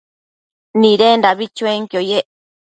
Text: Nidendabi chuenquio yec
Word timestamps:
Nidendabi 0.79 1.45
chuenquio 1.55 1.99
yec 2.09 2.25